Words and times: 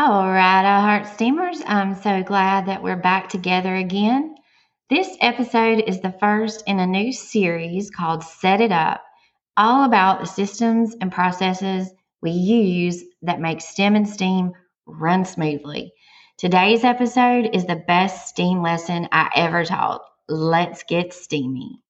All 0.00 0.28
right, 0.28 0.64
I 0.64 0.80
Heart 0.80 1.08
steamers. 1.08 1.60
I'm 1.66 1.96
so 1.96 2.22
glad 2.22 2.66
that 2.66 2.84
we're 2.84 2.94
back 2.94 3.28
together 3.28 3.74
again. 3.74 4.36
This 4.88 5.16
episode 5.20 5.82
is 5.88 6.00
the 6.00 6.14
first 6.20 6.62
in 6.68 6.78
a 6.78 6.86
new 6.86 7.12
series 7.12 7.90
called 7.90 8.22
Set 8.22 8.60
It 8.60 8.70
Up, 8.70 9.02
all 9.56 9.82
about 9.82 10.20
the 10.20 10.26
systems 10.26 10.94
and 11.00 11.10
processes 11.10 11.90
we 12.22 12.30
use 12.30 13.02
that 13.22 13.40
make 13.40 13.60
STEM 13.60 13.96
and 13.96 14.08
STEAM 14.08 14.52
run 14.86 15.24
smoothly. 15.24 15.92
Today's 16.36 16.84
episode 16.84 17.50
is 17.52 17.64
the 17.64 17.82
best 17.88 18.28
STEAM 18.28 18.62
lesson 18.62 19.08
I 19.10 19.32
ever 19.34 19.64
taught. 19.64 20.02
Let's 20.28 20.84
get 20.84 21.12
steamy. 21.12 21.82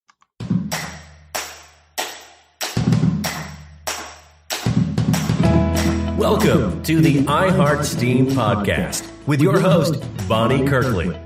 Welcome 6.19 6.83
to 6.83 7.01
the 7.01 7.19
iHeart 7.27 7.85
STEAM 7.85 8.27
podcast 8.27 9.09
with 9.29 9.41
your 9.41 9.61
host, 9.61 10.03
Bonnie 10.29 10.67
Kirkley. 10.67 11.17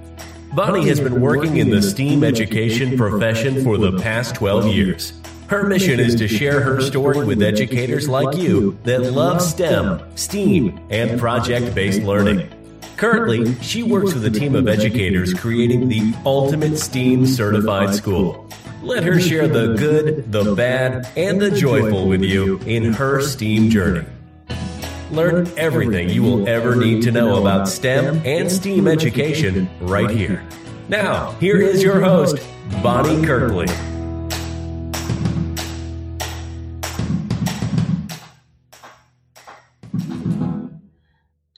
Bonnie 0.52 0.86
has 0.86 1.00
been 1.00 1.18
working 1.18 1.56
in 1.56 1.70
the 1.70 1.80
STEAM 1.80 2.22
education 2.22 2.98
profession 2.98 3.64
for 3.64 3.78
the 3.78 3.98
past 4.00 4.34
12 4.34 4.66
years. 4.66 5.14
Her 5.46 5.66
mission 5.66 5.98
is 5.98 6.14
to 6.16 6.28
share 6.28 6.60
her 6.60 6.82
story 6.82 7.24
with 7.24 7.42
educators 7.42 8.06
like 8.06 8.36
you 8.36 8.78
that 8.84 9.12
love 9.12 9.40
STEM, 9.40 10.02
STEAM, 10.14 10.78
and 10.90 11.18
project 11.18 11.74
based 11.74 12.02
learning. 12.02 12.46
Currently, 12.98 13.54
she 13.62 13.82
works 13.82 14.12
with 14.12 14.26
a 14.26 14.30
team 14.30 14.54
of 14.54 14.68
educators 14.68 15.32
creating 15.32 15.88
the 15.88 16.12
ultimate 16.26 16.76
STEAM 16.76 17.26
certified 17.26 17.94
school. 17.94 18.46
Let 18.82 19.04
her 19.04 19.18
share 19.18 19.48
the 19.48 19.72
good, 19.72 20.30
the 20.30 20.54
bad, 20.54 21.08
and 21.16 21.40
the 21.40 21.50
joyful 21.50 22.08
with 22.08 22.22
you 22.22 22.58
in 22.66 22.92
her 22.92 23.22
STEAM 23.22 23.70
journey. 23.70 24.04
Learn 25.12 25.46
everything 25.58 26.08
you 26.08 26.22
will 26.22 26.48
ever 26.48 26.74
need 26.74 27.02
to 27.02 27.10
know 27.12 27.38
about 27.38 27.68
STEM 27.68 28.22
and 28.24 28.50
STEAM 28.50 28.88
education 28.88 29.68
right 29.82 30.08
here. 30.08 30.42
Now, 30.88 31.32
here 31.32 31.60
is 31.60 31.82
your 31.82 32.00
host, 32.00 32.38
Bonnie 32.82 33.22
Kirkley. 33.22 33.66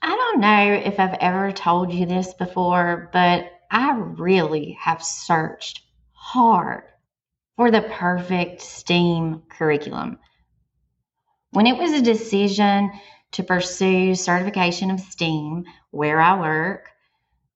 I 0.01 0.09
don't 0.09 0.41
know 0.41 0.73
if 0.73 0.99
I've 0.99 1.17
ever 1.21 1.53
told 1.53 1.93
you 1.93 2.05
this 2.05 2.33
before, 2.33 3.09
but 3.13 3.49
I 3.71 3.93
really 3.95 4.77
have 4.81 5.01
searched 5.01 5.81
hard 6.11 6.83
for 7.55 7.71
the 7.71 7.83
perfect 7.83 8.59
STEAM 8.59 9.43
curriculum. 9.47 10.19
When 11.51 11.67
it 11.67 11.77
was 11.77 11.93
a 11.93 12.01
decision 12.01 12.91
to 13.35 13.43
pursue 13.43 14.15
certification 14.15 14.91
of 14.91 14.99
STEAM 14.99 15.65
where 15.91 16.21
I 16.21 16.39
work. 16.39 16.89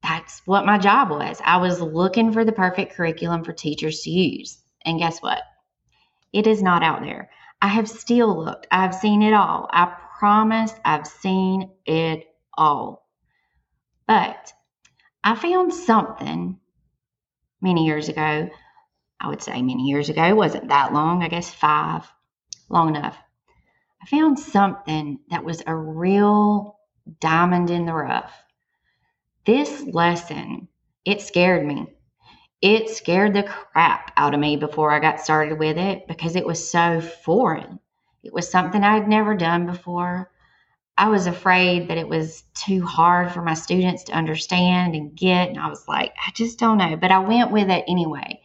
That's 0.04 0.42
what 0.46 0.66
my 0.66 0.78
job 0.78 1.10
was. 1.10 1.42
I 1.44 1.58
was 1.58 1.82
looking 1.82 2.32
for 2.34 2.44
the 2.44 2.52
perfect 2.52 2.96
curriculum 2.96 3.44
for 3.44 3.54
teachers 3.54 4.02
to 4.02 4.10
use. 4.10 4.58
And 4.86 5.00
guess 5.00 5.22
what? 5.22 5.42
It 6.34 6.48
is 6.48 6.62
not 6.62 6.84
out 6.84 7.02
there. 7.02 7.30
I 7.62 7.68
have 7.68 7.90
still 7.90 8.44
looked. 8.44 8.68
I've 8.72 8.96
seen 8.96 9.22
it 9.22 9.34
all. 9.34 9.70
I 9.72 9.94
promise 10.20 10.74
I've 10.84 11.08
seen 11.08 11.72
it 11.86 12.26
all. 12.54 13.08
But 14.06 14.52
I 15.24 15.36
found 15.36 15.74
something 15.74 16.60
many 17.62 17.86
years 17.86 18.10
ago. 18.10 18.50
I 19.22 19.28
would 19.28 19.42
say 19.42 19.62
many 19.62 19.84
years 19.84 20.10
ago, 20.10 20.24
it 20.24 20.36
wasn't 20.36 20.70
that 20.70 20.94
long, 20.94 21.24
I 21.24 21.28
guess 21.28 21.54
five, 21.54 22.06
long 22.70 22.96
enough. 22.96 23.18
I 24.02 24.06
found 24.06 24.40
something 24.40 25.20
that 25.30 25.44
was 25.44 25.62
a 25.66 25.76
real 25.76 26.80
diamond 27.20 27.70
in 27.70 27.86
the 27.86 27.94
rough. 27.94 28.32
This 29.46 29.84
lesson, 29.84 30.68
it 31.06 31.22
scared 31.22 31.66
me. 31.66 31.88
It 32.62 32.90
scared 32.90 33.34
the 33.34 33.44
crap 33.44 34.12
out 34.18 34.34
of 34.34 34.40
me 34.40 34.58
before 34.58 34.92
I 34.92 35.00
got 35.00 35.22
started 35.22 35.60
with 35.60 35.78
it 35.78 36.08
because 36.08 36.36
it 36.36 36.46
was 36.46 36.70
so 36.70 37.02
foreign. 37.02 37.80
It 38.24 38.34
was 38.34 38.50
something 38.50 38.84
I'd 38.84 39.08
never 39.08 39.36
done 39.36 39.66
before. 39.66 40.32
I 40.98 41.08
was 41.08 41.28
afraid 41.28 41.88
that 41.88 41.98
it 41.98 42.10
was 42.10 42.44
too 42.54 42.86
hard 42.86 43.32
for 43.32 43.42
my 43.42 43.54
students 43.54 44.04
to 44.06 44.14
understand 44.14 44.96
and 44.96 45.16
get. 45.16 45.50
And 45.50 45.58
I 45.58 45.70
was 45.70 45.88
like, 45.88 46.14
I 46.26 46.32
just 46.36 46.60
don't 46.60 46.78
know. 46.78 46.98
But 46.98 47.12
I 47.12 47.20
went 47.20 47.52
with 47.52 47.70
it 47.70 47.86
anyway. 47.88 48.42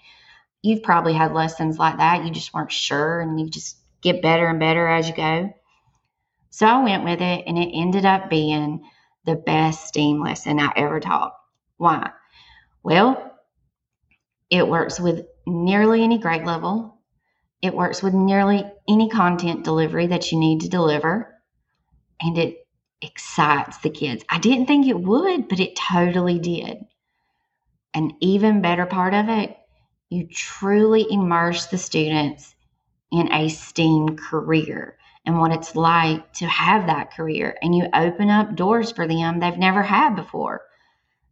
You've 0.63 0.85
probably 0.85 1.15
had 1.15 1.35
lessons 1.35 1.79
like 1.79 1.99
that. 1.99 2.25
You 2.25 2.31
just 2.31 2.55
weren't 2.55 2.71
sure 2.71 3.21
and 3.21 3.41
you 3.41 3.51
just 3.51 3.77
get 4.05 4.23
better 4.23 4.47
and 4.47 4.61
better 4.61 4.87
as 4.87 5.09
you 5.09 5.17
go. 5.17 5.53
So 6.51 6.67
I 6.67 6.85
went 6.85 7.03
with 7.03 7.21
it, 7.21 7.45
and 7.49 7.59
it 7.59 7.71
ended 7.75 8.05
up 8.05 8.31
being 8.31 8.85
the 9.25 9.35
best 9.35 9.89
STEAM 9.89 10.23
lesson 10.23 10.61
I 10.61 10.73
ever 10.77 11.01
taught. 11.01 11.35
Why? 11.79 12.11
Well, 12.85 13.33
it 14.51 14.69
works 14.69 15.01
with 15.01 15.27
nearly 15.47 16.05
any 16.05 16.19
grade 16.19 16.45
level. 16.45 17.01
It 17.63 17.75
works 17.75 18.03
with 18.03 18.15
nearly 18.15 18.65
any 18.89 19.09
content 19.09 19.65
delivery 19.65 20.07
that 20.09 20.31
you 20.31 20.39
need 20.39 20.61
to 20.61 20.69
deliver. 20.69 21.35
And 22.21 22.39
it 22.39 22.59
excites 23.01 23.79
the 23.79 23.91
kids. 23.91 24.23
I 24.29 24.39
didn't 24.39 24.67
think 24.67 24.87
it 24.87 25.01
would, 25.01 25.49
but 25.49 25.61
it 25.61 25.77
totally 25.77 26.39
did. 26.39 26.85
An 27.95 28.13
even 28.21 28.61
better 28.61 28.87
part 28.87 29.15
of 29.15 29.29
it, 29.29 29.57
you 30.11 30.29
truly 30.29 31.07
immerse 31.11 31.67
the 31.67 31.79
students 31.79 32.54
in 33.11 33.33
a 33.33 33.49
STEAM 33.49 34.17
career 34.17 34.97
and 35.27 35.39
what 35.39 35.53
it's 35.53 35.75
like 35.75 36.33
to 36.35 36.47
have 36.47 36.87
that 36.87 37.13
career. 37.13 37.57
And 37.63 37.75
you 37.75 37.89
open 37.95 38.31
up 38.31 38.55
doors 38.55 38.93
for 38.93 39.07
them 39.07 39.41
they've 39.41 39.57
never 39.57 39.83
had 39.83 40.17
before. 40.17 40.63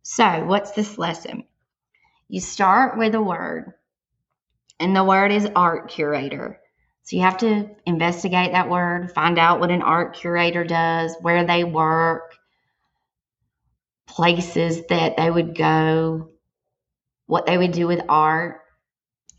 So, 0.03 0.44
what's 0.44 0.72
this 0.72 0.99
lesson? 0.99 1.44
You 2.28 2.41
start 2.41 2.99
with 2.99 3.15
a 3.15 3.22
word, 3.22 3.75
and 4.81 4.97
the 4.97 5.05
word 5.05 5.31
is 5.31 5.49
art 5.55 5.91
curator. 5.91 6.61
So, 7.05 7.16
you 7.16 7.22
have 7.22 7.38
to 7.38 7.71
investigate 7.87 8.53
that 8.53 8.71
word, 8.71 9.12
find 9.12 9.38
out 9.38 9.61
what 9.61 9.71
an 9.71 9.82
art 9.82 10.16
curator 10.16 10.65
does, 10.65 11.15
where 11.21 11.44
they 11.47 11.62
work, 11.62 12.34
places 14.09 14.87
that 14.88 15.16
they 15.16 15.31
would 15.31 15.56
go, 15.56 16.31
what 17.27 17.47
they 17.47 17.59
would 17.59 17.72
do 17.72 17.87
with 17.87 18.03
art. 18.09 18.62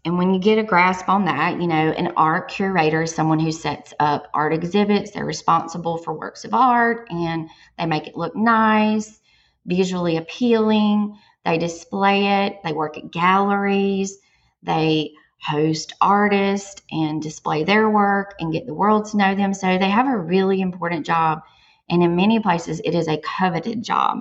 And 0.06 0.18
when 0.18 0.34
you 0.34 0.40
get 0.40 0.58
a 0.58 0.64
grasp 0.64 1.08
on 1.08 1.26
that, 1.26 1.62
you 1.62 1.68
know, 1.68 1.92
an 1.92 2.12
art 2.18 2.50
curator 2.50 3.04
is 3.04 3.16
someone 3.16 3.40
who 3.40 3.54
sets 3.54 3.94
up 4.02 4.28
art 4.34 4.54
exhibits. 4.54 5.12
They're 5.12 5.26
responsible 5.26 5.98
for 5.98 6.14
works 6.14 6.44
of 6.44 6.54
art 6.54 7.08
and 7.10 7.50
they 7.78 7.86
make 7.86 8.08
it 8.08 8.18
look 8.18 8.36
nice, 8.36 9.22
visually 9.66 10.18
appealing. 10.18 11.18
They 11.46 11.58
display 11.58 12.46
it, 12.46 12.60
they 12.64 12.74
work 12.74 12.98
at 12.98 13.12
galleries, 13.12 14.18
they 14.62 15.12
host 15.42 15.94
artists 16.02 16.82
and 16.92 17.22
display 17.22 17.64
their 17.64 17.90
work 17.90 18.36
and 18.40 18.52
get 18.52 18.66
the 18.66 18.74
world 18.74 19.06
to 19.06 19.18
know 19.18 19.36
them. 19.36 19.54
So 19.54 19.78
they 19.78 19.90
have 19.90 20.08
a 20.08 20.18
really 20.18 20.62
important 20.62 21.06
job. 21.06 21.42
And 21.90 22.04
in 22.04 22.16
many 22.16 22.40
places, 22.40 22.82
it 22.84 22.96
is 22.96 23.08
a 23.08 23.22
coveted 23.22 23.84
job. 23.84 24.20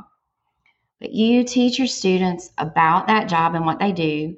But 1.01 1.13
you 1.13 1.43
teach 1.45 1.79
your 1.79 1.89
students 1.89 2.51
about 2.59 3.09
that 3.09 3.29
job 3.29 3.55
and 3.55 3.67
what 3.67 3.81
they 3.81 3.93
do 3.93 4.37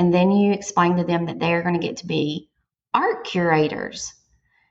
and 0.00 0.14
then 0.14 0.30
you 0.30 0.54
explain 0.54 0.96
to 0.96 1.04
them 1.04 1.26
that 1.26 1.38
they're 1.38 1.60
going 1.62 1.78
to 1.78 1.86
get 1.86 1.98
to 1.98 2.06
be 2.06 2.48
art 2.94 3.22
curators. 3.22 4.14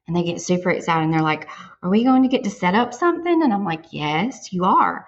And 0.08 0.16
they 0.16 0.24
get 0.24 0.42
super 0.42 0.72
excited 0.72 1.04
and 1.04 1.14
they're 1.14 1.22
like, 1.22 1.48
Are 1.84 1.90
we 1.92 2.04
going 2.04 2.24
to 2.24 2.30
get 2.30 2.46
to 2.46 2.50
set 2.50 2.74
up 2.74 2.96
something? 2.96 3.44
And 3.44 3.54
I'm 3.54 3.64
like, 3.64 3.86
Yes, 3.92 4.52
you 4.52 4.64
are. 4.64 5.06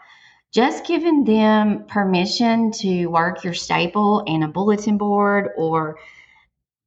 Just 0.53 0.85
giving 0.85 1.23
them 1.23 1.85
permission 1.87 2.71
to 2.73 3.07
work 3.07 3.43
your 3.43 3.55
staple 3.55 4.23
and 4.27 4.43
a 4.43 4.47
bulletin 4.47 4.99
board 4.99 5.49
or 5.57 5.97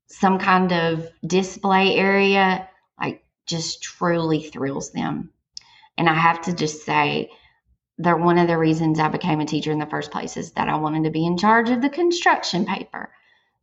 some 0.06 0.38
kind 0.38 0.72
of 0.72 1.08
display 1.26 1.96
area, 1.96 2.68
like 3.00 3.24
just 3.46 3.82
truly 3.82 4.44
thrills 4.44 4.92
them. 4.92 5.32
And 5.98 6.08
I 6.08 6.14
have 6.14 6.42
to 6.42 6.52
just 6.52 6.87
say, 6.87 7.30
they're 7.98 8.16
one 8.16 8.38
of 8.38 8.46
the 8.46 8.58
reasons 8.58 9.00
I 9.00 9.08
became 9.08 9.40
a 9.40 9.44
teacher 9.44 9.72
in 9.72 9.80
the 9.80 9.87
first 9.87 10.12
place 10.12 10.37
is 10.37 10.52
that 10.52 10.69
I 10.69 10.76
wanted 10.76 11.02
to 11.02 11.10
be 11.10 11.26
in 11.26 11.37
charge 11.37 11.70
of 11.70 11.82
the 11.82 11.90
construction 11.90 12.64
paper. 12.64 13.10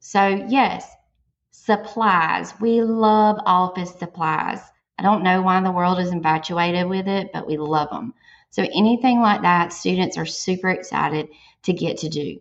So, 0.03 0.27
yes, 0.49 0.91
supplies. 1.51 2.53
We 2.59 2.81
love 2.81 3.37
office 3.45 3.93
supplies. 3.93 4.59
I 4.97 5.03
don't 5.03 5.23
know 5.23 5.43
why 5.43 5.61
the 5.61 5.71
world 5.71 5.99
is 5.99 6.11
infatuated 6.11 6.89
with 6.89 7.07
it, 7.07 7.31
but 7.31 7.47
we 7.47 7.57
love 7.57 7.91
them. 7.91 8.15
So, 8.49 8.63
anything 8.63 9.21
like 9.21 9.43
that, 9.43 9.71
students 9.71 10.17
are 10.17 10.25
super 10.25 10.69
excited 10.69 11.29
to 11.63 11.73
get 11.73 11.97
to 11.99 12.09
do. 12.09 12.39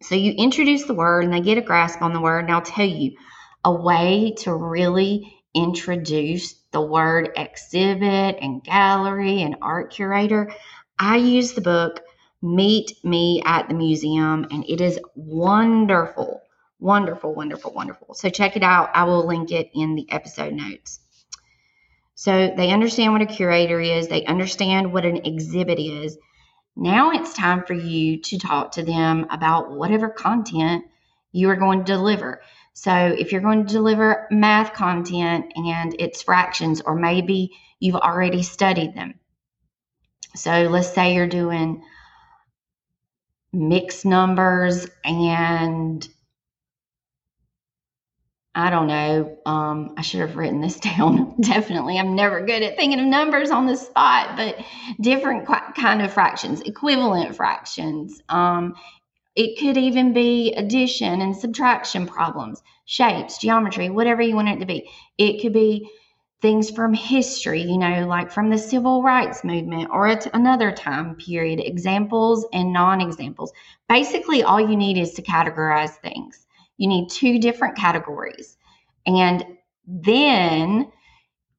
So, 0.00 0.14
you 0.14 0.32
introduce 0.32 0.84
the 0.84 0.94
word 0.94 1.24
and 1.24 1.32
they 1.34 1.40
get 1.40 1.58
a 1.58 1.62
grasp 1.62 2.02
on 2.02 2.12
the 2.12 2.20
word. 2.20 2.44
And 2.44 2.54
I'll 2.54 2.62
tell 2.62 2.86
you 2.86 3.16
a 3.64 3.72
way 3.72 4.34
to 4.38 4.54
really 4.54 5.42
introduce 5.52 6.54
the 6.70 6.80
word 6.80 7.30
exhibit 7.36 8.38
and 8.40 8.62
gallery 8.62 9.42
and 9.42 9.56
art 9.60 9.90
curator. 9.90 10.54
I 11.00 11.16
use 11.16 11.52
the 11.52 11.62
book 11.62 12.00
Meet 12.40 13.04
Me 13.04 13.42
at 13.44 13.68
the 13.68 13.74
Museum, 13.74 14.46
and 14.52 14.64
it 14.68 14.80
is 14.80 15.00
wonderful, 15.16 16.42
wonderful, 16.80 17.34
wonderful, 17.34 17.72
wonderful. 17.72 18.14
So 18.14 18.28
check 18.30 18.56
it 18.56 18.62
out. 18.62 18.90
I 18.94 19.04
will 19.04 19.26
link 19.26 19.52
it 19.52 19.70
in 19.74 19.94
the 19.94 20.10
episode 20.10 20.54
notes. 20.54 21.00
So 22.14 22.52
they 22.54 22.70
understand 22.70 23.12
what 23.12 23.22
a 23.22 23.26
curator 23.26 23.80
is, 23.80 24.08
they 24.08 24.26
understand 24.26 24.92
what 24.92 25.06
an 25.06 25.24
exhibit 25.24 25.78
is. 25.78 26.18
Now 26.76 27.12
it's 27.12 27.32
time 27.32 27.64
for 27.64 27.74
you 27.74 28.20
to 28.20 28.38
talk 28.38 28.72
to 28.72 28.82
them 28.82 29.26
about 29.30 29.70
whatever 29.70 30.08
content 30.08 30.84
you 31.32 31.48
are 31.48 31.56
going 31.56 31.78
to 31.78 31.92
deliver. 31.92 32.42
So 32.72 32.92
if 32.94 33.32
you're 33.32 33.40
going 33.40 33.66
to 33.66 33.72
deliver 33.72 34.26
math 34.30 34.74
content 34.74 35.52
and 35.56 35.94
it's 35.98 36.22
fractions, 36.22 36.80
or 36.80 36.94
maybe 36.94 37.52
you've 37.78 37.96
already 37.96 38.42
studied 38.42 38.94
them. 38.94 39.14
So 40.34 40.68
let's 40.70 40.92
say 40.92 41.14
you're 41.14 41.26
doing 41.26 41.82
mixed 43.52 44.04
numbers 44.04 44.86
and 45.04 46.06
I 48.54 48.70
don't 48.70 48.88
know. 48.88 49.38
Um, 49.46 49.94
I 49.96 50.02
should 50.02 50.20
have 50.20 50.36
written 50.36 50.60
this 50.60 50.80
down. 50.80 51.36
Definitely, 51.40 51.98
I'm 51.98 52.14
never 52.14 52.44
good 52.44 52.62
at 52.62 52.76
thinking 52.76 53.00
of 53.00 53.06
numbers 53.06 53.50
on 53.50 53.66
the 53.66 53.76
spot, 53.76 54.36
but 54.36 54.58
different 55.00 55.46
kind 55.76 56.02
of 56.02 56.12
fractions, 56.12 56.60
equivalent 56.62 57.36
fractions. 57.36 58.20
Um, 58.28 58.74
it 59.36 59.58
could 59.60 59.76
even 59.76 60.12
be 60.12 60.52
addition 60.54 61.20
and 61.20 61.36
subtraction 61.36 62.06
problems, 62.06 62.62
shapes, 62.84 63.38
geometry, 63.38 63.88
whatever 63.88 64.22
you 64.22 64.34
want 64.34 64.48
it 64.48 64.58
to 64.58 64.66
be. 64.66 64.90
It 65.16 65.40
could 65.40 65.52
be 65.52 65.88
things 66.42 66.70
from 66.70 66.92
history, 66.94 67.62
you 67.62 67.78
know, 67.78 68.06
like 68.06 68.32
from 68.32 68.50
the 68.50 68.58
civil 68.58 69.02
rights 69.02 69.44
movement 69.44 69.90
or 69.92 70.08
at 70.08 70.26
another 70.34 70.72
time 70.72 71.14
period, 71.14 71.60
examples 71.60 72.46
and 72.52 72.72
non 72.72 73.00
examples. 73.00 73.52
Basically, 73.88 74.42
all 74.42 74.60
you 74.60 74.76
need 74.76 74.98
is 74.98 75.14
to 75.14 75.22
categorize 75.22 75.94
things. 75.96 76.46
You 76.80 76.88
need 76.88 77.10
two 77.10 77.38
different 77.38 77.76
categories. 77.76 78.56
And 79.06 79.44
then 79.86 80.90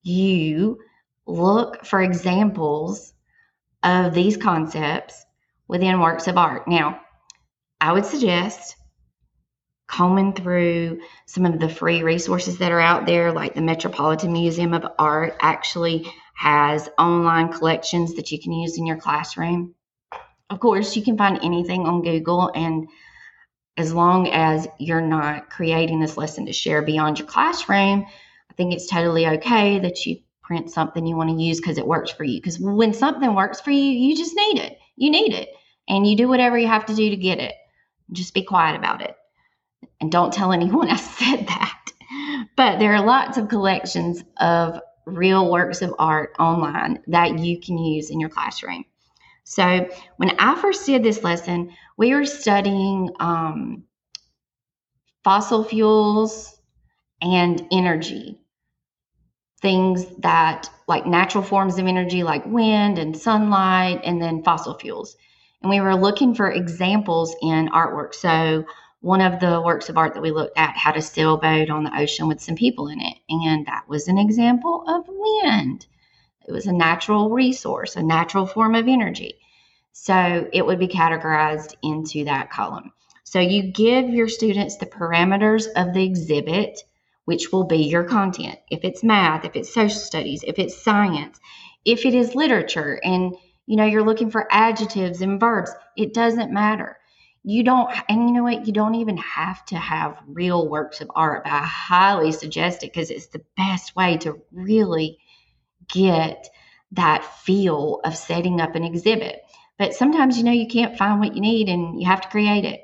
you 0.02 0.80
look 1.28 1.86
for 1.86 2.02
examples 2.02 3.14
of 3.84 4.16
these 4.16 4.36
concepts 4.36 5.24
within 5.68 6.00
works 6.00 6.28
of 6.28 6.40
art. 6.40 6.68
Now, 6.68 7.02
I 7.80 7.94
would 7.94 8.08
suggest 8.08 8.76
combing 9.88 10.34
through 10.34 11.02
some 11.28 11.46
of 11.46 11.60
the 11.60 11.70
free 11.70 12.02
resources 12.02 12.58
that 12.58 12.72
are 12.72 12.82
out 12.82 13.06
there, 13.06 13.32
like 13.32 13.54
the 13.54 13.62
Metropolitan 13.62 14.34
Museum 14.34 14.74
of 14.74 14.88
Art 14.98 15.38
actually 15.40 16.12
has 16.34 16.90
online 16.98 17.54
collections 17.54 18.16
that 18.16 18.32
you 18.32 18.42
can 18.42 18.54
use 18.54 18.80
in 18.80 18.88
your 18.88 18.98
classroom. 18.98 19.76
Of 20.50 20.60
course, 20.60 20.96
you 20.96 21.04
can 21.04 21.16
find 21.16 21.38
anything 21.44 21.86
on 21.86 22.02
Google, 22.02 22.52
and 22.56 22.88
as 23.78 23.94
long 23.94 24.28
as 24.30 24.68
you're 24.80 25.02
not 25.02 25.50
creating 25.50 26.00
this 26.00 26.18
lesson 26.18 26.46
to 26.46 26.54
share 26.54 26.82
beyond 26.82 27.20
your 27.20 27.28
classroom, 27.28 28.06
I 28.50 28.54
think 28.56 28.74
it's 28.74 28.88
totally 28.88 29.28
okay 29.28 29.80
that 29.80 30.06
you 30.06 30.18
print 30.42 30.70
something 30.70 31.06
you 31.06 31.16
want 31.16 31.30
to 31.30 31.42
use 31.42 31.60
because 31.60 31.78
it 31.78 31.88
works 31.88 32.12
for 32.12 32.24
you. 32.24 32.40
Because 32.40 32.60
when 32.60 32.94
something 32.94 33.34
works 33.34 33.62
for 33.62 33.72
you, 33.72 33.84
you 33.84 34.16
just 34.16 34.36
need 34.36 34.60
it. 34.60 34.78
You 34.98 35.10
need 35.10 35.34
it. 35.34 35.50
And 35.88 36.06
you 36.06 36.18
do 36.18 36.28
whatever 36.28 36.58
you 36.58 36.68
have 36.68 36.86
to 36.88 36.96
do 36.96 37.10
to 37.10 37.16
get 37.16 37.40
it. 37.40 37.56
Just 38.12 38.34
be 38.34 38.44
quiet 38.44 38.76
about 38.76 39.02
it. 39.02 39.16
And 40.02 40.12
don't 40.12 40.34
tell 40.34 40.52
anyone 40.52 40.90
I 40.90 40.98
said 40.98 41.48
that. 41.48 41.78
But 42.58 42.80
there 42.80 42.94
are 42.94 43.06
lots 43.06 43.38
of 43.38 43.48
collections 43.48 44.24
of 44.38 44.82
real 45.06 45.50
works 45.50 45.82
of 45.82 45.96
art 45.98 46.36
online 46.38 47.02
that 47.08 47.40
you 47.40 47.60
can 47.60 47.78
use 47.78 48.10
in 48.10 48.20
your 48.20 48.30
classroom. 48.30 48.86
So, 49.52 49.90
when 50.18 50.32
I 50.40 50.56
first 50.62 50.86
did 50.86 51.04
this 51.04 51.24
lesson, 51.24 51.72
we 51.98 52.14
were 52.14 52.26
studying 52.26 53.10
um, 53.20 53.84
fossil 55.24 55.64
fuels 55.66 56.60
and 57.22 57.68
energy. 57.72 58.40
Things 59.62 60.06
that, 60.20 60.70
like 60.88 61.06
natural 61.06 61.44
forms 61.44 61.78
of 61.78 61.86
energy, 61.86 62.24
like 62.24 62.46
wind 62.46 62.98
and 62.98 63.16
sunlight, 63.16 64.02
and 64.06 64.22
then 64.22 64.44
fossil 64.44 64.80
fuels 64.80 65.18
and 65.62 65.70
we 65.70 65.82
were 65.82 65.96
looking 65.96 66.34
for 66.34 66.52
examples 66.52 67.36
in 67.42 67.70
artwork. 67.70 68.14
So 68.14 68.66
one 69.02 69.22
of 69.22 69.40
the 69.40 69.62
works 69.62 69.90
of 69.90 69.98
art 69.98 70.14
that 70.14 70.22
we 70.22 70.32
looked 70.32 70.58
at 70.58 70.76
had 70.76 70.98
a 70.98 71.02
sailboat 71.02 71.70
on 71.70 71.84
the 71.84 72.00
ocean 72.00 72.28
with 72.28 72.42
some 72.42 72.56
people 72.56 72.88
in 72.88 73.00
it, 73.02 73.18
and 73.30 73.66
that 73.68 73.88
was 73.88 74.08
an 74.08 74.18
example 74.18 74.84
of 74.88 75.06
wind. 75.08 75.86
It 76.48 76.52
was 76.52 76.68
a 76.68 76.74
natural 76.74 77.30
resource, 77.30 77.96
a 77.96 78.04
natural 78.04 78.46
form 78.46 78.76
of 78.76 78.88
energy. 78.88 79.41
So 79.94 80.48
it 80.52 80.66
would 80.66 80.80
be 80.80 80.88
categorized 80.88 81.76
into 81.84 82.26
that 82.26 82.52
column. 82.52 82.92
So 83.24 83.40
you 83.40 83.72
give 83.72 84.10
your 84.10 84.28
students 84.28 84.78
the 84.78 84.86
parameters 84.86 85.68
of 85.76 85.94
the 85.94 86.04
exhibit, 86.04 86.82
which 87.26 87.52
will 87.52 87.66
be 87.66 87.84
your 87.84 88.04
content. 88.04 88.60
If 88.70 88.84
it's 88.84 89.04
math, 89.04 89.46
if 89.46 89.56
it's 89.56 89.74
social 89.74 90.00
studies, 90.00 90.44
if 90.46 90.60
it's 90.60 90.84
science, 90.84 91.40
if 91.86 92.06
it 92.06 92.14
is 92.14 92.36
literature, 92.36 93.00
and 93.04 93.36
you 93.66 93.78
know, 93.78 93.86
you're 93.86 94.04
looking 94.04 94.32
for 94.32 94.48
adjectives 94.52 95.22
and 95.22 95.40
verbs. 95.40 95.72
It 95.96 96.14
doesn't 96.14 96.52
matter. 96.52 96.98
You 97.44 97.64
don't, 97.64 97.90
and 98.10 98.28
you 98.28 98.34
know 98.34 98.44
what? 98.44 98.68
You 98.68 98.74
don't 98.74 98.96
even 98.96 99.18
have 99.18 99.66
to 99.68 99.78
have 99.78 100.22
real 100.28 100.68
works 100.68 101.00
of 101.02 101.10
art, 101.16 101.44
but 101.46 101.54
I 101.54 101.64
highly 101.64 102.32
suggest 102.34 102.84
it 102.84 102.92
because 102.94 103.10
it's 103.10 103.28
the 103.28 103.44
best 103.56 103.96
way 103.96 104.18
to 104.18 104.42
really 104.52 105.20
get 105.88 106.50
that 106.92 107.24
feel 107.24 108.02
of 108.04 108.16
setting 108.16 108.60
up 108.60 108.76
an 108.76 108.84
exhibit. 108.84 109.42
But 109.82 109.96
sometimes, 109.96 110.38
you 110.38 110.44
know, 110.44 110.52
you 110.52 110.68
can't 110.68 110.96
find 110.96 111.20
what 111.20 111.34
you 111.34 111.42
need 111.42 111.68
and 111.68 112.00
you 112.00 112.06
have 112.06 112.22
to 112.22 112.28
create 112.28 112.66
it. 112.66 112.82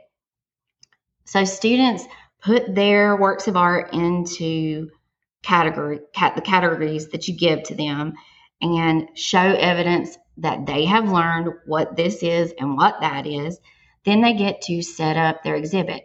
So 1.25 1.43
students 1.43 2.03
put 2.41 2.73
their 2.73 3.15
works 3.15 3.47
of 3.47 3.55
art 3.55 3.93
into 3.93 4.89
category 5.43 5.99
cat, 6.13 6.33
the 6.33 6.41
categories 6.41 7.09
that 7.09 7.27
you 7.27 7.37
give 7.37 7.61
to 7.65 7.75
them 7.75 8.13
and 8.63 9.09
show 9.13 9.37
evidence 9.37 10.17
that 10.37 10.65
they 10.65 10.85
have 10.85 11.11
learned 11.11 11.53
what 11.67 11.95
this 11.95 12.23
is 12.23 12.51
and 12.57 12.75
what 12.75 13.01
that 13.01 13.27
is. 13.27 13.59
Then 14.03 14.21
they 14.21 14.33
get 14.33 14.61
to 14.61 14.81
set 14.81 15.17
up 15.17 15.43
their 15.43 15.55
exhibit. 15.55 16.03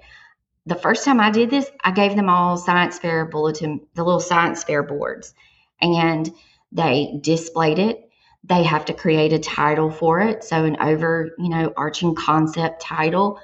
The 0.66 0.74
first 0.74 1.06
time 1.06 1.20
I 1.20 1.30
did 1.30 1.48
this, 1.48 1.70
I 1.82 1.92
gave 1.92 2.16
them 2.16 2.28
all 2.28 2.58
science 2.58 2.98
fair 2.98 3.24
bulletin, 3.24 3.80
the 3.94 4.04
little 4.04 4.20
science 4.20 4.62
fair 4.62 4.82
boards, 4.82 5.32
and 5.80 6.30
they 6.70 7.18
displayed 7.22 7.78
it. 7.78 8.10
They 8.44 8.64
have 8.64 8.86
to 8.86 8.94
create 8.94 9.32
a 9.32 9.38
title 9.38 9.90
for 9.90 10.20
it. 10.20 10.42
So, 10.44 10.64
an 10.64 10.76
over, 10.80 11.30
you 11.38 11.48
know, 11.48 11.72
arching 11.76 12.14
concept 12.14 12.82
title. 12.82 13.38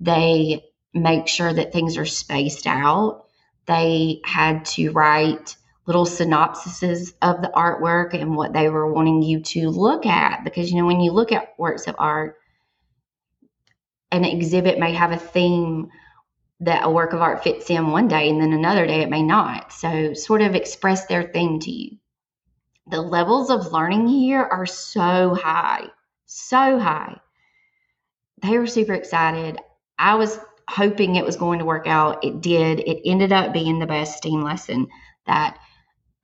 They 0.00 0.64
make 0.92 1.28
sure 1.28 1.52
that 1.52 1.72
things 1.72 1.96
are 1.96 2.04
spaced 2.04 2.66
out. 2.66 3.24
They 3.66 4.20
had 4.24 4.66
to 4.66 4.90
write 4.90 5.56
little 5.86 6.06
synopsises 6.06 7.12
of 7.20 7.42
the 7.42 7.52
artwork 7.54 8.14
and 8.14 8.36
what 8.36 8.52
they 8.52 8.68
were 8.68 8.92
wanting 8.92 9.22
you 9.22 9.40
to 9.40 9.68
look 9.70 10.06
at. 10.06 10.44
Because, 10.44 10.70
you 10.70 10.78
know, 10.78 10.86
when 10.86 11.00
you 11.00 11.12
look 11.12 11.32
at 11.32 11.58
works 11.58 11.86
of 11.86 11.96
art, 11.98 12.36
an 14.10 14.24
exhibit 14.24 14.78
may 14.78 14.92
have 14.92 15.12
a 15.12 15.16
theme 15.16 15.88
that 16.60 16.84
a 16.84 16.90
work 16.90 17.12
of 17.12 17.20
art 17.20 17.42
fits 17.42 17.68
in 17.68 17.90
one 17.90 18.08
day 18.08 18.28
and 18.30 18.40
then 18.40 18.52
another 18.52 18.86
day 18.86 19.00
it 19.00 19.10
may 19.10 19.22
not. 19.22 19.72
So, 19.72 20.14
sort 20.14 20.42
of 20.42 20.54
express 20.54 21.06
their 21.06 21.22
theme 21.22 21.60
to 21.60 21.70
you. 21.70 21.96
The 22.86 23.00
levels 23.00 23.50
of 23.50 23.72
learning 23.72 24.08
here 24.08 24.42
are 24.42 24.66
so 24.66 25.34
high, 25.34 25.88
so 26.26 26.78
high. 26.78 27.18
They 28.42 28.58
were 28.58 28.66
super 28.66 28.92
excited. 28.92 29.58
I 29.98 30.16
was 30.16 30.38
hoping 30.68 31.16
it 31.16 31.24
was 31.24 31.36
going 31.36 31.60
to 31.60 31.64
work 31.64 31.86
out. 31.86 32.24
It 32.24 32.40
did. 32.40 32.80
It 32.80 33.00
ended 33.04 33.32
up 33.32 33.52
being 33.52 33.78
the 33.78 33.86
best 33.86 34.18
STEAM 34.18 34.42
lesson 34.42 34.88
that 35.26 35.58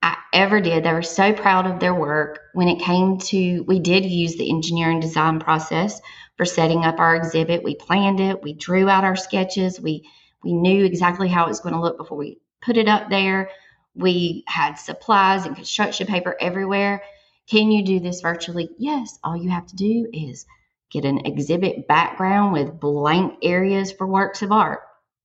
I 0.03 0.17
ever 0.33 0.61
did. 0.61 0.83
They 0.83 0.93
were 0.93 1.01
so 1.01 1.33
proud 1.33 1.65
of 1.65 1.79
their 1.79 1.95
work. 1.95 2.39
When 2.53 2.67
it 2.67 2.79
came 2.81 3.17
to, 3.17 3.63
we 3.67 3.79
did 3.79 4.05
use 4.05 4.35
the 4.35 4.49
engineering 4.49 4.99
design 4.99 5.39
process 5.39 5.99
for 6.37 6.45
setting 6.45 6.83
up 6.85 6.99
our 6.99 7.15
exhibit. 7.15 7.63
We 7.63 7.75
planned 7.75 8.19
it. 8.19 8.41
We 8.41 8.53
drew 8.53 8.89
out 8.89 9.03
our 9.03 9.15
sketches. 9.15 9.79
We 9.79 10.09
we 10.43 10.53
knew 10.53 10.85
exactly 10.85 11.27
how 11.27 11.45
it 11.45 11.49
was 11.49 11.59
going 11.59 11.75
to 11.75 11.81
look 11.81 11.97
before 11.97 12.17
we 12.17 12.39
put 12.61 12.77
it 12.77 12.87
up 12.87 13.09
there. 13.09 13.49
We 13.95 14.43
had 14.47 14.75
supplies 14.75 15.45
and 15.45 15.55
construction 15.55 16.07
paper 16.07 16.35
everywhere. 16.39 17.03
Can 17.49 17.71
you 17.71 17.83
do 17.83 17.99
this 17.99 18.21
virtually? 18.21 18.69
Yes. 18.77 19.19
All 19.23 19.35
you 19.35 19.49
have 19.49 19.67
to 19.67 19.75
do 19.75 20.07
is 20.13 20.45
get 20.89 21.05
an 21.05 21.25
exhibit 21.25 21.87
background 21.87 22.53
with 22.53 22.79
blank 22.79 23.39
areas 23.41 23.91
for 23.91 24.07
works 24.07 24.41
of 24.41 24.51
art. 24.51 24.81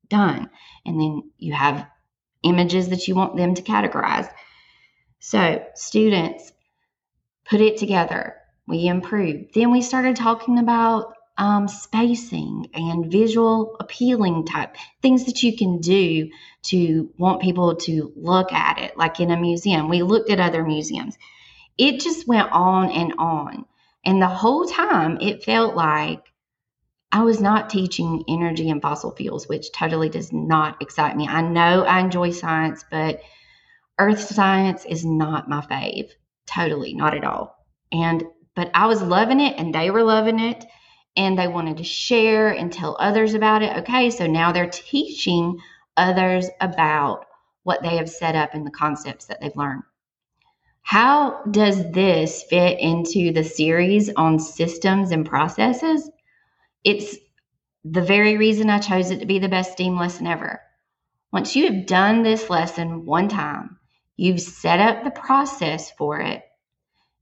Done. 0.08 0.50
And 0.84 1.00
then 1.00 1.30
you 1.38 1.52
have 1.52 1.86
images 2.42 2.88
that 2.88 3.08
you 3.08 3.14
want 3.14 3.36
them 3.36 3.54
to 3.54 3.62
categorize. 3.62 4.30
So, 5.18 5.64
students 5.74 6.52
put 7.44 7.60
it 7.60 7.76
together. 7.76 8.36
We 8.68 8.86
improved. 8.86 9.54
Then 9.54 9.72
we 9.72 9.82
started 9.82 10.16
talking 10.16 10.58
about 10.58 11.15
um, 11.38 11.68
spacing 11.68 12.70
and 12.74 13.10
visual 13.10 13.76
appealing 13.78 14.46
type 14.46 14.76
things 15.02 15.26
that 15.26 15.42
you 15.42 15.56
can 15.56 15.78
do 15.78 16.30
to 16.62 17.10
want 17.18 17.42
people 17.42 17.76
to 17.76 18.12
look 18.16 18.52
at 18.52 18.78
it, 18.78 18.96
like 18.96 19.20
in 19.20 19.30
a 19.30 19.36
museum. 19.36 19.88
We 19.88 20.02
looked 20.02 20.30
at 20.30 20.40
other 20.40 20.64
museums. 20.64 21.16
It 21.76 22.00
just 22.00 22.26
went 22.26 22.50
on 22.52 22.90
and 22.90 23.14
on. 23.18 23.66
And 24.04 24.22
the 24.22 24.28
whole 24.28 24.66
time, 24.66 25.18
it 25.20 25.44
felt 25.44 25.74
like 25.74 26.22
I 27.12 27.22
was 27.22 27.40
not 27.40 27.70
teaching 27.70 28.24
energy 28.28 28.70
and 28.70 28.80
fossil 28.80 29.14
fuels, 29.14 29.48
which 29.48 29.72
totally 29.72 30.08
does 30.08 30.32
not 30.32 30.80
excite 30.80 31.16
me. 31.16 31.28
I 31.28 31.42
know 31.42 31.82
I 31.84 32.00
enjoy 32.00 32.30
science, 32.30 32.84
but 32.90 33.20
Earth 33.98 34.20
science 34.20 34.84
is 34.84 35.04
not 35.04 35.48
my 35.48 35.60
fave. 35.60 36.10
Totally, 36.46 36.94
not 36.94 37.14
at 37.14 37.24
all. 37.24 37.56
And 37.92 38.24
but 38.54 38.70
I 38.74 38.86
was 38.86 39.02
loving 39.02 39.40
it 39.40 39.56
and 39.58 39.74
they 39.74 39.90
were 39.90 40.02
loving 40.02 40.40
it 40.40 40.64
and 41.16 41.38
they 41.38 41.48
wanted 41.48 41.78
to 41.78 41.84
share 41.84 42.50
and 42.50 42.72
tell 42.72 42.96
others 43.00 43.34
about 43.34 43.62
it. 43.62 43.76
Okay, 43.78 44.10
so 44.10 44.26
now 44.26 44.52
they're 44.52 44.68
teaching 44.70 45.58
others 45.96 46.48
about 46.60 47.26
what 47.62 47.82
they 47.82 47.96
have 47.96 48.08
set 48.08 48.34
up 48.36 48.54
and 48.54 48.66
the 48.66 48.70
concepts 48.70 49.26
that 49.26 49.40
they've 49.40 49.56
learned. 49.56 49.82
How 50.82 51.42
does 51.50 51.90
this 51.90 52.44
fit 52.44 52.78
into 52.78 53.32
the 53.32 53.42
series 53.42 54.08
on 54.14 54.38
systems 54.38 55.10
and 55.10 55.26
processes? 55.26 56.08
It's 56.84 57.16
the 57.84 58.02
very 58.02 58.36
reason 58.36 58.70
I 58.70 58.78
chose 58.78 59.10
it 59.10 59.18
to 59.20 59.26
be 59.26 59.40
the 59.40 59.48
best 59.48 59.72
STEAM 59.72 59.96
lesson 59.96 60.26
ever. 60.26 60.60
Once 61.32 61.56
you 61.56 61.66
have 61.66 61.86
done 61.86 62.22
this 62.22 62.48
lesson 62.48 63.04
one 63.04 63.28
time, 63.28 63.78
you've 64.16 64.40
set 64.40 64.78
up 64.78 65.02
the 65.02 65.10
process 65.10 65.90
for 65.90 66.20
it, 66.20 66.44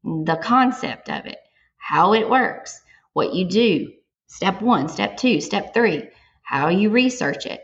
the 0.04 0.38
concept 0.42 1.08
of 1.08 1.24
it, 1.24 1.38
how 1.78 2.12
it 2.12 2.28
works, 2.28 2.82
what 3.14 3.34
you 3.34 3.46
do, 3.46 3.92
step 4.26 4.60
one, 4.60 4.88
step 4.88 5.16
two, 5.16 5.40
step 5.40 5.72
three, 5.72 6.08
how 6.42 6.68
you 6.68 6.90
research 6.90 7.46
it. 7.46 7.62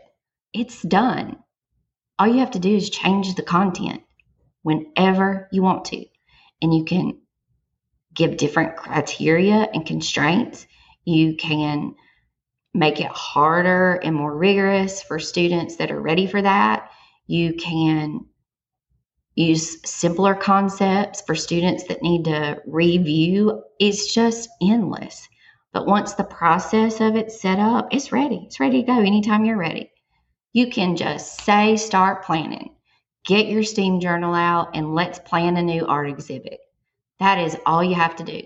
It's 0.53 0.81
done. 0.81 1.37
All 2.17 2.27
you 2.27 2.39
have 2.39 2.51
to 2.51 2.59
do 2.59 2.75
is 2.75 2.89
change 2.89 3.35
the 3.35 3.43
content 3.43 4.01
whenever 4.63 5.47
you 5.51 5.61
want 5.61 5.85
to. 5.85 6.05
And 6.61 6.73
you 6.73 6.83
can 6.85 7.19
give 8.13 8.37
different 8.37 8.75
criteria 8.75 9.67
and 9.73 9.85
constraints. 9.85 10.67
You 11.05 11.35
can 11.35 11.95
make 12.73 12.99
it 12.99 13.07
harder 13.07 13.95
and 13.95 14.15
more 14.15 14.35
rigorous 14.35 15.01
for 15.03 15.19
students 15.19 15.77
that 15.77 15.91
are 15.91 16.01
ready 16.01 16.27
for 16.27 16.41
that. 16.41 16.91
You 17.27 17.53
can 17.53 18.25
use 19.35 19.77
simpler 19.89 20.35
concepts 20.35 21.21
for 21.21 21.35
students 21.35 21.85
that 21.85 22.03
need 22.03 22.25
to 22.25 22.61
review. 22.65 23.63
It's 23.79 24.13
just 24.13 24.49
endless. 24.61 25.27
But 25.73 25.87
once 25.87 26.13
the 26.13 26.23
process 26.23 26.99
of 26.99 27.15
it's 27.15 27.41
set 27.41 27.59
up, 27.59 27.89
it's 27.91 28.11
ready. 28.11 28.43
It's 28.45 28.59
ready 28.59 28.81
to 28.81 28.87
go 28.87 28.99
anytime 28.99 29.45
you're 29.45 29.57
ready. 29.57 29.91
You 30.53 30.69
can 30.69 30.95
just 30.95 31.41
say, 31.45 31.77
start 31.77 32.25
planning 32.25 32.75
get 33.25 33.47
your 33.47 33.63
STEAM 33.63 33.99
journal 33.99 34.33
out 34.33 34.75
and 34.75 34.95
let's 34.95 35.19
plan 35.19 35.57
a 35.57 35.61
new 35.61 35.85
art 35.85 36.09
exhibit. 36.09 36.59
That 37.19 37.39
is 37.39 37.57
all 37.65 37.83
you 37.83 37.95
have 37.95 38.15
to 38.17 38.23
do. 38.23 38.41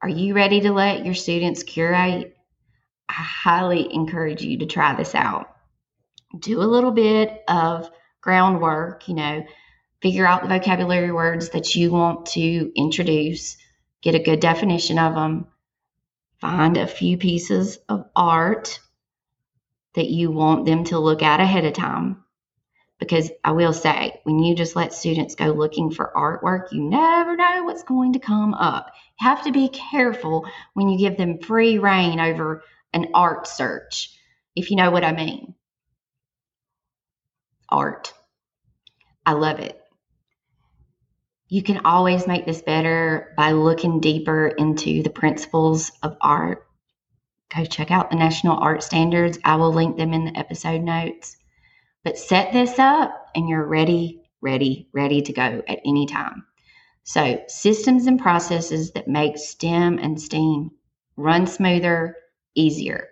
Are 0.00 0.08
you 0.08 0.34
ready 0.34 0.60
to 0.60 0.72
let 0.72 1.04
your 1.04 1.14
students 1.14 1.62
curate? 1.62 2.34
I 3.08 3.12
highly 3.12 3.92
encourage 3.92 4.42
you 4.42 4.58
to 4.58 4.66
try 4.66 4.94
this 4.94 5.14
out. 5.14 5.48
Do 6.38 6.60
a 6.60 6.62
little 6.62 6.92
bit 6.92 7.42
of 7.48 7.90
groundwork, 8.20 9.08
you 9.08 9.14
know, 9.14 9.44
figure 10.02 10.26
out 10.26 10.42
the 10.42 10.48
vocabulary 10.48 11.10
words 11.10 11.50
that 11.50 11.74
you 11.74 11.90
want 11.90 12.26
to 12.26 12.72
introduce, 12.76 13.56
get 14.02 14.14
a 14.14 14.22
good 14.22 14.40
definition 14.40 14.98
of 14.98 15.14
them, 15.14 15.46
find 16.40 16.76
a 16.76 16.86
few 16.86 17.18
pieces 17.18 17.78
of 17.88 18.08
art 18.14 18.80
that 19.94 20.08
you 20.08 20.30
want 20.30 20.66
them 20.66 20.84
to 20.84 20.98
look 20.98 21.22
at 21.22 21.40
ahead 21.40 21.64
of 21.64 21.72
time 21.72 22.24
because 22.98 23.30
I 23.44 23.52
will 23.52 23.72
say, 23.72 24.20
when 24.24 24.40
you 24.40 24.54
just 24.54 24.74
let 24.74 24.92
students 24.92 25.36
go 25.36 25.46
looking 25.46 25.90
for 25.90 26.12
artwork, 26.14 26.72
you 26.72 26.82
never 26.82 27.36
know 27.36 27.62
what's 27.64 27.84
going 27.84 28.14
to 28.14 28.18
come 28.18 28.54
up. 28.54 28.92
You 29.20 29.28
have 29.28 29.44
to 29.44 29.52
be 29.52 29.68
careful 29.68 30.46
when 30.74 30.88
you 30.88 30.98
give 30.98 31.16
them 31.16 31.38
free 31.38 31.78
reign 31.78 32.18
over 32.18 32.62
an 32.92 33.08
art 33.14 33.46
search, 33.46 34.10
if 34.56 34.70
you 34.70 34.76
know 34.76 34.90
what 34.90 35.04
I 35.04 35.12
mean. 35.12 35.54
Art. 37.68 38.12
I 39.24 39.32
love 39.32 39.60
it. 39.60 39.80
You 41.50 41.62
can 41.62 41.80
always 41.86 42.26
make 42.26 42.44
this 42.44 42.60
better 42.60 43.32
by 43.34 43.52
looking 43.52 44.00
deeper 44.00 44.48
into 44.48 45.02
the 45.02 45.08
principles 45.08 45.90
of 46.02 46.18
art. 46.20 46.66
Go 47.54 47.64
check 47.64 47.90
out 47.90 48.10
the 48.10 48.16
National 48.16 48.58
Art 48.58 48.82
Standards. 48.82 49.38
I 49.44 49.56
will 49.56 49.72
link 49.72 49.96
them 49.96 50.12
in 50.12 50.26
the 50.26 50.38
episode 50.38 50.82
notes. 50.82 51.38
But 52.04 52.18
set 52.18 52.52
this 52.52 52.78
up 52.78 53.30
and 53.34 53.48
you're 53.48 53.66
ready, 53.66 54.20
ready, 54.42 54.88
ready 54.92 55.22
to 55.22 55.32
go 55.32 55.62
at 55.66 55.80
any 55.86 56.04
time. 56.04 56.44
So, 57.04 57.42
systems 57.48 58.06
and 58.06 58.20
processes 58.20 58.92
that 58.92 59.08
make 59.08 59.38
STEM 59.38 59.98
and 59.98 60.20
STEAM 60.20 60.70
run 61.16 61.46
smoother, 61.46 62.14
easier. 62.54 63.08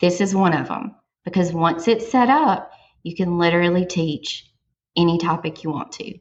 This 0.00 0.20
is 0.20 0.32
one 0.32 0.52
of 0.52 0.68
them 0.68 0.94
because 1.24 1.52
once 1.52 1.88
it's 1.88 2.08
set 2.08 2.28
up, 2.28 2.70
you 3.02 3.16
can 3.16 3.36
literally 3.36 3.84
teach 3.84 4.48
any 4.96 5.18
topic 5.18 5.64
you 5.64 5.70
want 5.70 5.90
to. 5.92 6.20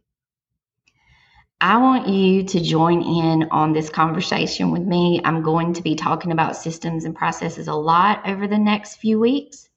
I 1.61 1.77
want 1.77 2.07
you 2.07 2.43
to 2.43 2.59
join 2.61 3.01
in 3.01 3.49
on 3.51 3.73
this 3.73 3.89
conversation 3.89 4.71
with 4.71 4.83
me. 4.83 5.21
I'm 5.23 5.41
going 5.41 5.73
to 5.73 5.81
be 5.81 5.95
talking 5.95 6.31
about 6.31 6.55
systems 6.55 7.05
and 7.05 7.15
processes 7.15 7.67
a 7.67 7.73
lot 7.73 8.27
over 8.27 8.47
the 8.47 8.57
next 8.57 8.95
few 8.97 9.19
weeks 9.19 9.69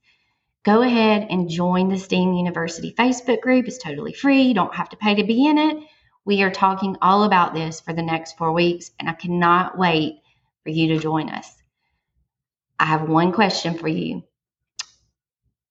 go 0.65 0.83
ahead 0.83 1.27
and 1.31 1.49
join 1.49 1.89
the 1.89 1.99
STEAM 1.99 2.35
University 2.35 2.95
Facebook 2.97 3.41
group. 3.41 3.67
It's 3.67 3.79
totally 3.79 4.13
free. 4.13 4.43
You 4.43 4.55
don't 4.55 4.75
have 4.75 4.89
to 4.91 4.97
pay 4.97 5.15
to 5.17 5.25
be 5.25 5.47
in 5.47 5.59
it. 5.59 5.77
We 6.25 6.43
are 6.43 6.51
talking 6.51 6.97
all 7.03 7.25
about 7.25 7.53
this 7.53 7.81
for 7.81 7.93
the 7.93 8.03
next 8.03 8.39
four 8.39 8.53
weeks, 8.53 8.93
and 9.01 9.09
I 9.09 9.15
cannot 9.15 9.77
wait 9.77 10.21
for 10.63 10.71
you 10.71 10.95
to 10.95 10.99
join 11.01 11.29
us. 11.31 11.51
I 12.79 12.85
have 12.85 13.09
one 13.09 13.33
question 13.33 13.77
for 13.77 13.89
you. 13.89 14.23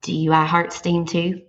Do 0.01 0.13
you 0.13 0.33
I 0.33 0.45
Heart 0.45 0.73
STEAM 0.73 1.05
too? 1.05 1.43